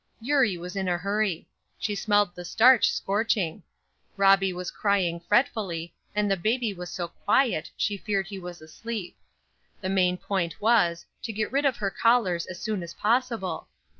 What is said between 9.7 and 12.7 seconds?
the main point was, to get rid of her callers as